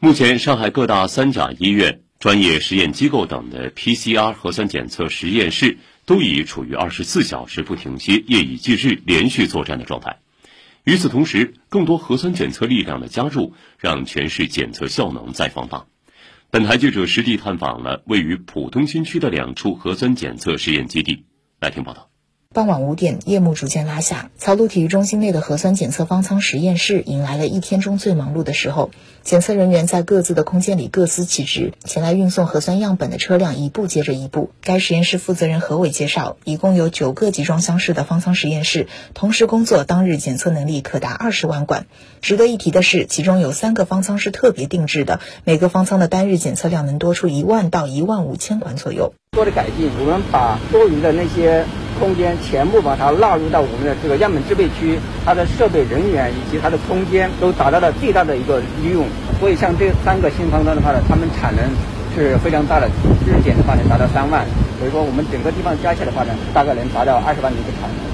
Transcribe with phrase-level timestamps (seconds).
[0.00, 10.20] 目前，上海各大三甲医院、专业实验机构等的 PCR 核酸检测实验室都已处于二十四小时不停歇、夜以继日、连续作战的状态。
[10.84, 15.86] 与此同时，更多核酸检测力量的加入，让全市检测效能再放大。
[16.50, 21.24] 本台记者实地探访了位于浦东新区的两处核酸检测实验基地，
[21.58, 22.08] 来听报道。
[22.54, 28.90] 傍晚五点，夜幕逐渐拉下，曹路体育中心内的核酸检测方舱实验室迎来了一天中最忙碌的时候。
[29.22, 34.50] 检测人员在各自的空间里各司其职，前来运送核酸样本的车辆一步接着一步。
[34.62, 41.86] 该实验室负责人何伟介绍，一共有九个集装箱式的方舱实验室，同时工作，当日检测能力可达二十万管。
[42.22, 49.12] 值得一提的是，其中有三个方舱是特别定制的，每个方舱的单日检测量能多出一万到一万五千管左右。
[49.32, 51.66] 做了改进，我们把多余的那些。
[51.98, 59.06] 空间全部把它纳入到我们的这个样本制备区，它的设备、人员以及它的空间都达到了最大的一个利用。
[59.40, 61.62] 所以像这三个新方舱的话呢，它们产能
[62.14, 62.88] 是非常大的，
[63.26, 64.46] 日检的话能达到三万。
[64.78, 68.07] 所以说我们整个地方加起来的话呢，大概能达到二十万的一个产能。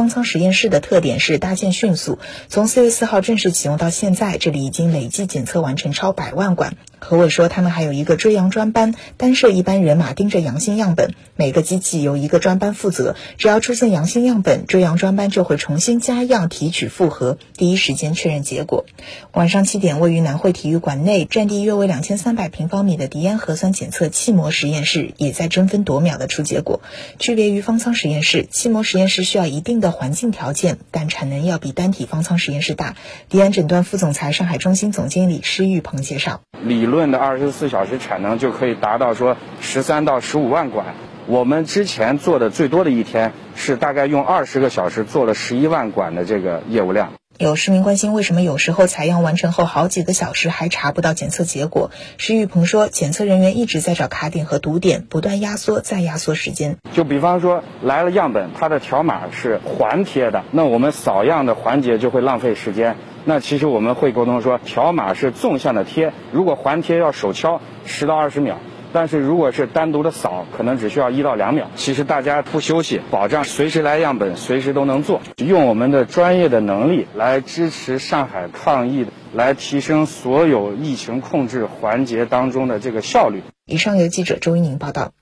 [0.00, 6.78] 方舱实验室的特点是搭建迅速，从四月四号正式启用到现在，这里已经累计检测完成超百万管。
[7.00, 18.86] 何伟说，他们还有一个追阳专班，单设一班人马盯着阳性样本，每个机器由一个专班负责，只要出现阳性样本，追阳专班就会重新加样提取复核，第一时间确认结果。
[19.32, 26.80] 晚上七点，位于南汇体育馆内，占地约为两千三百平方米的迪安核酸检测气膜实验室也在争分夺秒的出结果。
[27.18, 32.96] 区别于方舱实验室，气膜实验室需要一定的环境条件，但产能要比单体方舱实验室大。
[33.28, 40.94] 迪安诊断副总裁、上海中心总经理施玉鹏介绍，理论的二十四小时产能就可以达到说十三到十五万管。
[41.26, 47.12] 我们之前做的最多的一天是大概用二十个小时做了十一万管的这个业务量。
[47.40, 51.90] 有市民关心，为什么有时候采样完成后好几个小时还查不到检测结果？
[52.18, 56.76] 石玉鹏说，检测人员一直在找卡点和堵点，不断压缩再压缩时间。
[56.92, 62.96] 就比方说来了样本，它的条码是环贴的，那我们扫样的环节就会浪费时间。
[63.24, 68.58] 那其实我们会沟通说，条码是纵向的贴，如果环贴要手敲，十到二十秒。
[68.92, 71.70] 但是如果是单独的扫，可能只需要一到两秒。
[71.76, 83.42] 其实大家不休息，保障随时来样本，随时都能做，用我们的专业的能力来支持上海抗疫，来提升所有疫情控制环节当中的这个效率。
[83.66, 85.12] 以上由记者周一宁报道。